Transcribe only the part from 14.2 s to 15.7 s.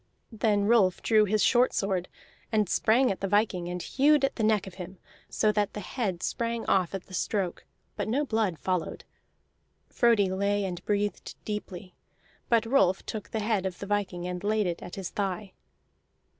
and laid it at his thigh.